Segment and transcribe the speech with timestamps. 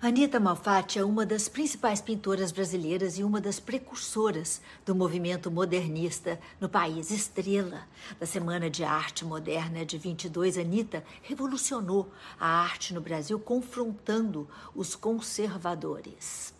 [0.00, 6.38] Anita Malfatti é uma das principais pintoras brasileiras e uma das precursoras do movimento modernista
[6.60, 7.10] no país.
[7.10, 7.82] Estrela
[8.20, 14.94] da Semana de Arte Moderna de 22, Anita revolucionou a arte no Brasil, confrontando os
[14.94, 16.54] conservadores.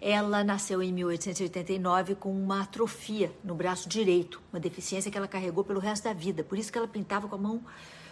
[0.00, 5.62] Ela nasceu em 1889 com uma atrofia no braço direito, uma deficiência que ela carregou
[5.62, 6.42] pelo resto da vida.
[6.42, 7.62] Por isso que ela pintava com a mão,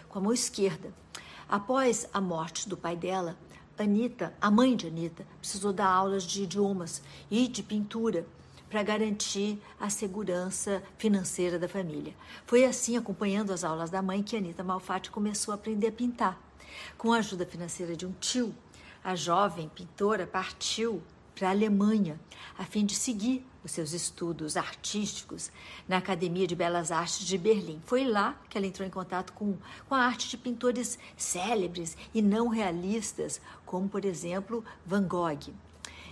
[0.07, 0.93] com a mão esquerda.
[1.49, 3.35] Após a morte do pai dela,
[3.83, 7.01] Anita, a mãe de Anita, precisou dar aulas de idiomas
[7.31, 8.25] e de pintura
[8.69, 12.13] para garantir a segurança financeira da família.
[12.45, 16.39] Foi assim, acompanhando as aulas da mãe, que Anita Malfatti começou a aprender a pintar.
[16.97, 18.53] Com a ajuda financeira de um tio,
[19.03, 21.01] a jovem pintora partiu
[21.33, 22.19] para a Alemanha,
[22.57, 25.51] a fim de seguir os seus estudos artísticos
[25.87, 27.81] na Academia de Belas Artes de Berlim.
[27.85, 32.21] Foi lá que ela entrou em contato com, com a arte de pintores célebres e
[32.21, 35.53] não realistas, como, por exemplo, Van Gogh.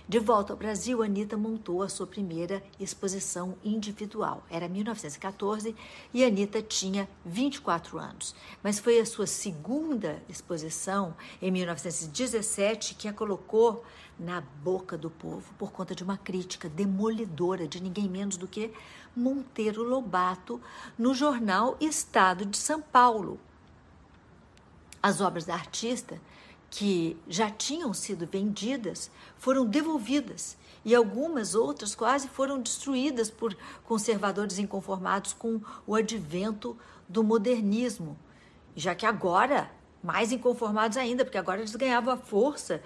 [0.08, 4.42] De volta ao Brasil, Anitta montou a sua primeira exposição individual.
[4.48, 5.76] Era 1914
[6.14, 8.34] e Anitta tinha 24 anos.
[8.62, 13.84] Mas foi a sua segunda exposição, em 1917, que a colocou
[14.18, 18.72] na boca do povo por conta de uma crítica demolidora de ninguém menos do que
[19.14, 20.58] Monteiro Lobato
[20.98, 23.38] no jornal Estado de São Paulo.
[25.02, 26.18] As obras da artista
[26.70, 34.58] que já tinham sido vendidas foram devolvidas e algumas outras quase foram destruídas por conservadores
[34.58, 36.76] inconformados com o advento
[37.08, 38.16] do modernismo,
[38.76, 39.70] já que agora
[40.02, 42.82] mais inconformados ainda, porque agora eles ganhavam força,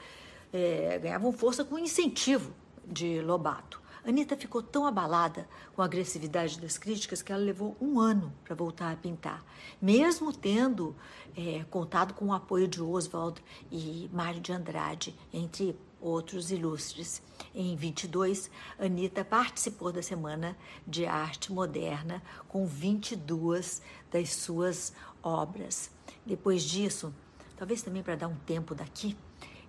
[0.52, 2.52] é, ganhavam força com incentivo
[2.86, 3.81] de Lobato.
[4.04, 8.54] Anitta ficou tão abalada com a agressividade das críticas que ela levou um ano para
[8.54, 9.44] voltar a pintar,
[9.80, 10.96] mesmo tendo
[11.36, 17.22] é, contado com o apoio de Oswald e Mário de Andrade, entre outros ilustres.
[17.54, 25.90] Em 22, Anitta participou da Semana de Arte Moderna com 22 das suas obras.
[26.26, 27.14] Depois disso,
[27.56, 29.16] talvez também para dar um tempo daqui,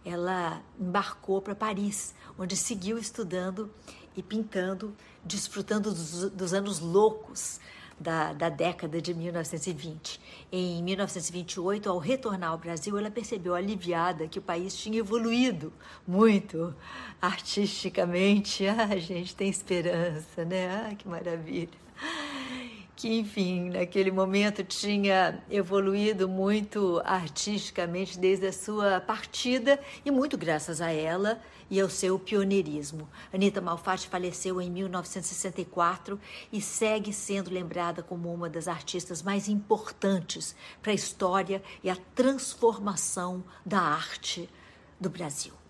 [0.05, 3.69] ela embarcou para Paris, onde seguiu estudando
[4.15, 7.59] e pintando, desfrutando dos, dos anos loucos
[7.99, 10.19] da, da, década de 1920.
[10.51, 15.71] Em 1928, ao retornar ao Brasil, ela percebeu aliviada que o país tinha evoluído
[16.05, 16.75] muito
[17.21, 18.67] artisticamente.
[18.67, 20.87] Ah, a gente tem esperança, né?
[20.89, 21.82] Ah, que maravilha
[23.03, 30.79] que, enfim, naquele momento tinha evoluído muito artisticamente desde a sua partida e muito graças
[30.79, 33.09] a ela e ao seu pioneirismo.
[33.33, 36.17] Anita Malfatti faleceu em 1964
[36.49, 41.97] e segue sendo lembrada como uma das artistas mais importantes para a história e a
[42.15, 44.49] transformação da arte
[44.97, 45.62] do Brasil.